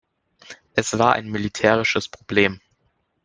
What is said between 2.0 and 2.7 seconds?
Problem.